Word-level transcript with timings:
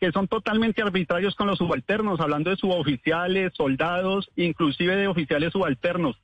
que 0.00 0.12
son 0.12 0.28
totalmente 0.28 0.82
arbitrarios 0.82 1.34
con 1.34 1.46
los 1.46 1.58
subalternos, 1.58 2.20
hablando 2.20 2.50
de 2.50 2.56
suboficiales, 2.56 3.52
soldados, 3.54 4.30
inclusive 4.36 4.96
de 4.96 5.08
oficiales 5.08 5.52
subalternos. 5.52 6.16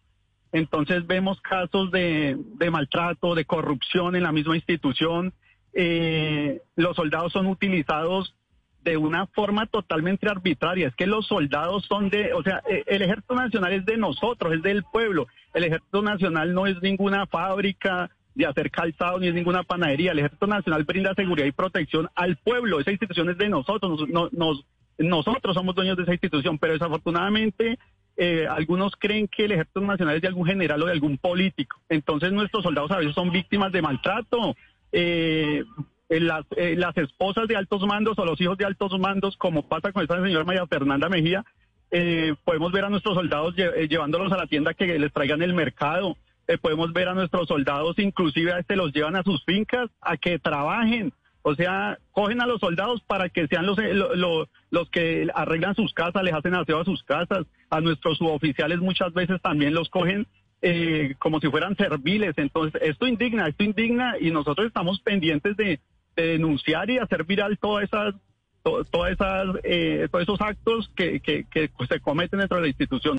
Entonces 0.53 1.07
vemos 1.07 1.41
casos 1.41 1.91
de, 1.91 2.37
de 2.39 2.71
maltrato, 2.71 3.35
de 3.35 3.45
corrupción 3.45 4.15
en 4.15 4.23
la 4.23 4.31
misma 4.31 4.55
institución. 4.55 5.33
Eh, 5.73 6.61
los 6.77 6.95
soldados 6.95 7.33
son 7.33 7.47
utilizados 7.47 8.37
de 8.85 8.97
una 8.97 9.27
forma 9.27 9.67
totalmente 9.67 10.29
arbitraria. 10.29 10.89
Es 10.89 10.95
que 10.95 11.07
los 11.07 11.27
soldados 11.27 11.85
son 11.87 12.11
de, 12.11 12.33
o 12.35 12.43
sea, 12.43 12.63
eh, 12.69 12.85
el 12.87 13.03
ejército 13.03 13.35
nacional 13.35 13.73
es 13.73 13.85
de 13.85 13.97
nosotros, 13.97 14.55
es 14.55 14.63
del 14.63 14.85
pueblo. 14.85 15.27
El 15.55 15.65
ejército 15.65 16.03
nacional 16.03 16.55
no 16.55 16.67
es 16.67 16.81
ninguna 16.83 17.27
fábrica 17.27 18.11
de 18.35 18.47
hacer 18.47 18.71
calzado 18.71 19.19
ni 19.21 19.29
es 19.29 19.35
ninguna 19.35 19.63
panadería. 19.63 20.13
El 20.13 20.19
ejército 20.19 20.47
nacional 20.47 20.85
brinda 20.85 21.15
seguridad 21.15 21.47
y 21.47 21.53
protección 21.53 22.09
al 22.15 22.37
pueblo. 22.37 22.81
Esa 22.81 22.91
institución 22.91 23.31
es 23.31 23.39
de 23.39 23.49
nosotros. 23.49 23.91
Nos- 23.93 24.09
no- 24.09 24.29
nos- 24.33 24.65
nosotros 24.99 25.55
somos 25.55 25.75
dueños 25.75 25.97
de 25.97 26.03
esa 26.05 26.13
institución, 26.13 26.59
pero 26.59 26.73
desafortunadamente 26.73 27.79
eh, 28.17 28.47
algunos 28.49 28.93
creen 28.97 29.27
que 29.27 29.45
el 29.45 29.53
ejército 29.53 29.81
nacional 29.81 30.15
es 30.15 30.23
de 30.23 30.29
algún 30.29 30.47
general 30.47 30.81
o 30.83 30.87
de 30.87 30.93
algún 30.93 31.19
político. 31.19 31.81
Entonces 31.89 32.31
nuestros 32.33 32.63
soldados 32.63 32.93
a 32.93 32.99
veces 32.99 33.13
son 33.15 33.33
víctimas 33.33 33.73
de 33.73 33.83
maltrato. 33.83 34.55
Eh, 34.93 35.65
eh, 36.09 36.21
las, 36.21 36.45
eh, 36.57 36.77
las 36.77 36.97
esposas 36.97 37.49
de 37.49 37.57
altos 37.57 37.85
mandos 37.87 38.17
o 38.19 38.25
los 38.25 38.41
hijos 38.41 38.57
de 38.57 38.65
altos 38.67 38.97
mandos, 39.01 39.37
como 39.37 39.67
pasa 39.67 39.91
con 39.91 40.03
esta 40.03 40.23
señora 40.23 40.45
María 40.45 40.65
Fernanda 40.69 41.09
Mejía, 41.09 41.45
eh, 41.91 42.35
podemos 42.45 42.71
ver 42.71 42.85
a 42.85 42.91
nuestros 42.91 43.15
soldados 43.15 43.55
eh, 43.57 43.89
llevándolos 43.89 44.31
a 44.33 44.37
la 44.37 44.47
tienda 44.47 44.75
que 44.75 44.97
les 44.99 45.13
traigan 45.13 45.43
el 45.43 45.55
mercado. 45.55 46.17
Eh, 46.47 46.59
podemos 46.59 46.93
ver 46.93 47.09
a 47.09 47.15
nuestros 47.15 47.49
soldados, 47.49 47.99
inclusive 47.99 48.53
a 48.53 48.59
este 48.59 48.77
los 48.77 48.93
llevan 48.93 49.17
a 49.17 49.23
sus 49.23 49.43
fincas 49.45 49.89
a 50.01 50.17
que 50.17 50.39
trabajen. 50.39 51.13
O 51.43 51.55
sea, 51.55 51.99
cogen 52.13 52.41
a 52.41 52.47
los 52.47 52.61
soldados 52.61 53.03
para 53.03 53.29
que 53.29 53.47
sean 53.49 53.67
los, 53.67 53.79
eh, 53.79 53.93
lo- 53.95 54.15
lo- 54.15 54.49
los 54.71 54.89
que 54.91 55.29
arreglan 55.35 55.75
sus 55.75 55.93
casas, 55.93 56.23
les 56.23 56.33
hacen 56.35 56.55
aseo 56.55 56.81
a 56.81 56.85
sus 56.85 57.03
casas. 57.03 57.47
A 57.71 57.81
nuestros 57.81 58.19
suboficiales 58.19 58.79
muchas 58.79 59.13
veces 59.13 59.41
también 59.43 59.75
los 59.75 59.89
cogen 59.91 60.27
eh, 60.67 61.15
como 61.19 61.41
si 61.41 61.51
fueran 61.51 61.77
serviles. 61.77 62.33
Entonces, 62.39 62.81
esto 62.83 63.07
indigna, 63.07 63.47
esto 63.49 63.65
indigna 63.65 64.17
y 64.19 64.31
nosotros 64.31 64.67
estamos 64.67 64.99
pendientes 65.01 65.57
de, 65.59 65.79
de 66.17 66.27
denunciar 66.27 66.89
y 66.89 66.97
hacer 66.97 67.25
viral 67.25 67.59
todas 67.59 67.85
esas, 67.85 68.15
to- 68.63 68.83
todas 68.87 69.13
esas, 69.13 69.47
eh, 69.65 70.09
todos 70.11 70.23
esos 70.23 70.41
actos 70.41 70.91
que, 70.97 71.21
que, 71.21 71.45
que 71.45 71.69
se 71.87 72.01
cometen 72.01 72.39
dentro 72.41 72.57
de 72.57 72.63
la 72.63 72.69
institución. 72.69 73.19